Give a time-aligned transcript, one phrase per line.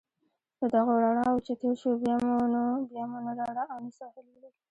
[0.59, 2.37] له دغو رڼاوو چې تېر شوو، بیا مو
[3.23, 4.55] نه رڼا او نه ساحل ولید.